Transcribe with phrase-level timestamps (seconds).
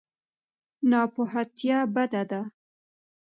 [0.89, 2.41] ناپوهتیا بده ده.